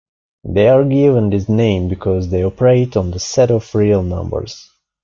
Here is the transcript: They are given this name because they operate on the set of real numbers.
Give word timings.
They 0.43 0.67
are 0.67 0.83
given 0.83 1.29
this 1.29 1.47
name 1.47 1.87
because 1.87 2.29
they 2.29 2.43
operate 2.43 2.97
on 2.97 3.11
the 3.11 3.19
set 3.19 3.51
of 3.51 3.75
real 3.75 4.01
numbers. 4.01 4.67